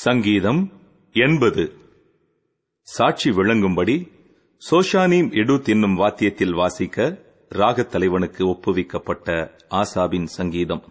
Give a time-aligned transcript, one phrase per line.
[0.00, 0.72] சங்கீதம்
[1.12, 1.72] எண்பது.
[2.80, 4.08] சாட்சி விளங்கும்படி
[4.70, 10.82] சோஷானீம் எடு என்னும் வாத்தியத்தில் வாசிக்க ராகத் தலைவனுக்கு ஒப்புவிக்கப்பட்ட ஆசாபின் சங்கீதம்.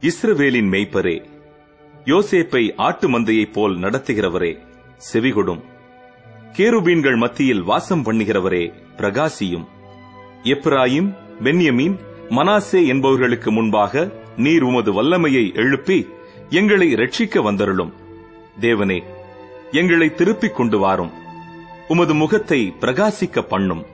[0.00, 1.26] இஸ்ரவேலின் மெய்ப்பரே
[2.04, 4.60] யோசேப்பை ஆட்டு மந்தையைப் போல் நடத்துகிறவரே
[5.12, 5.62] செவிகொடும்.
[6.52, 9.66] கேருபீன்கள் மத்தியில் வாசம் பண்ணுகிறவரே பிரகாசியும்.
[10.42, 11.98] எப்ராயிம் பென்யமீன்
[12.28, 16.06] மனாசே என்பவர்களுக்கு முன்பாக நீர் உமது வல்லமையை எழுப்பி
[16.50, 17.92] எங்களை ரட்சிக்க வந்தருளும்.
[18.60, 19.02] தேவனே
[19.70, 21.10] எங்களை திருப்பிக் கொண்டு வாரும்.
[21.88, 23.84] உமது முகத்தை பிரகாசிக்க பண்ணும்.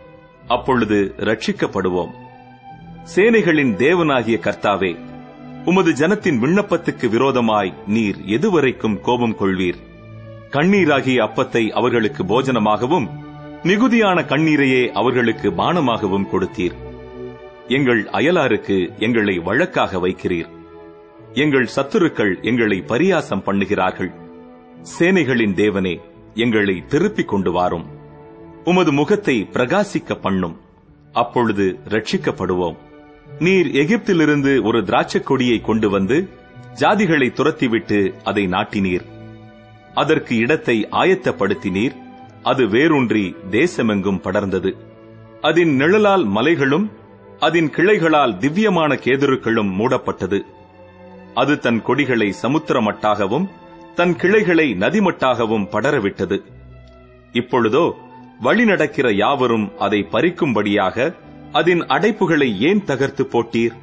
[0.49, 2.13] அப்பொழுது ரட்சிக்கப்படுவோம்
[3.17, 4.99] சேனைகளின் தேவனாகிய கர்த்தாவே
[5.65, 9.79] உமது ஜனத்தின் விண்ணப்பத்துக்கு விரோதமாய் நீர் எதுவரைக்கும் கோபம் கொள்வீர்.
[10.51, 13.09] கண்ணீராகிய அப்பத்தை அவர்களுக்கு போஜனமாகவும்
[13.63, 16.77] மிகுதியான கண்ணீரையே அவர்களுக்கு பானமாகவும் கொடுத்தீர்.
[17.69, 20.55] எங்கள் அயலாருக்கு எங்களை வழக்காக வைக்கிறீர்.
[21.37, 24.13] எங்கள் சத்துருக்கள் எங்களை பரியாசம் பண்ணுகிறார்கள்.
[24.99, 26.01] சேனைகளின் தேவனே
[26.35, 27.87] எங்களை திருப்பிக் கொண்டு வாரும்.
[28.65, 30.61] உமது முகத்தை பிரகாசிக்க பண்ணும்.
[31.13, 32.77] அப்பொழுது ரட்சிக்கப்படுவோம்
[33.39, 36.29] நீர் எகிப்திலிருந்து ஒரு திராட்சைக் கொடியை கொண்டு வந்து
[36.75, 39.05] ஜாதிகளை துரத்திவிட்டு அதை நாட்டினீர்.
[39.95, 41.97] அதற்கு இடத்தை ஆயத்தப்படுத்தினீர்.
[42.43, 44.77] அது வேரூன்றி தேசமெங்கும் படர்ந்தது.
[45.41, 46.91] அதன் நிழலால் மலைகளும்
[47.41, 50.43] அதன் கிளைகளால் திவ்யமான கேதுருக்களும் மூடப்பட்டது.
[51.37, 53.47] அது தன் கொடிகளை சமுத்திரமட்டாகவும்
[53.95, 56.39] தன் கிளைகளை நதிமட்டாகவும் படரவிட்டது.
[57.33, 57.85] இப்பொழுதோ
[58.41, 61.15] வழி நடக்கிற யாவரும் அதை பறிக்கும்படியாக
[61.53, 63.77] அதன் அடைப்புகளை ஏன் தகர்த்து போட்டீர்?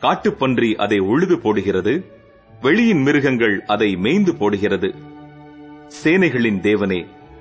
[0.00, 1.94] காட்டுப்பன்றி அதை உழுது போடுகிறது
[2.62, 4.94] வெளியின் மிருகங்கள் அதை மேய்ந்து போடுகிறது.
[6.02, 7.00] சேனைகளின் தேவனே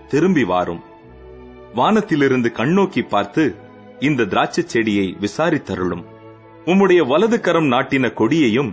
[0.09, 0.83] திரும்பி வாரும்.
[1.73, 3.55] வானத்திலிருந்து கண்ணோக்கி பார்த்து
[3.99, 6.03] இந்த திராட்சச் செடியை விசாரித்தருளும்.
[6.65, 8.71] உம்முடைய வலது கரம் நாட்டின கொடியையும்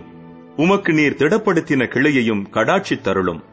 [0.55, 3.43] உமக்கு நீர் திடப்படுத்தின கிளையையும் கடாட்சி தருளும்.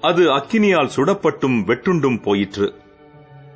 [0.00, 2.74] அது அக்கினியால் சுடப்பட்டும் வெட்டுண்டும் போயிற்று.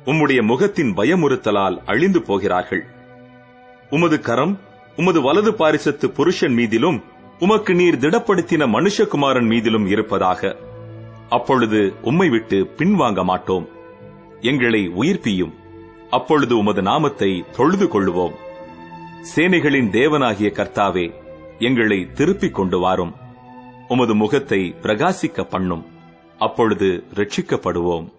[0.05, 2.85] உம்முடைய முகத்தின் பயமுறுத்தலால் அழிந்து போகிறார்கள்.
[3.89, 4.59] உமது கரம்
[4.97, 7.01] உமது வலது பாரிசத்து புருஷன் மீதிலும்
[7.39, 10.55] உமக்கு நீர் திடப்படுத்தின மனுஷகுமாரன் மீதிலும் இருப்பதாக.
[11.29, 13.69] அப்பொழுது உம்மை விட்டு பின்வாங்க மாட்டோம்.
[14.41, 15.53] எங்களை உயிர்ப்பியும்.
[16.09, 18.33] அப்பொழுது உமது நாமத்தை தொழுது கொள்ளுவோம்.
[19.35, 21.25] சேனைகளின் தேவனாகிய கர்த்தாவே
[21.59, 23.13] எங்களை திருப்பிக் கொண்டு வாரும்.
[23.87, 25.85] உமது முகத்தை பிரகாசிக்க பண்ணும்.
[26.39, 28.13] அப்பொழுது ரட்சிக்கப்படுவோம்.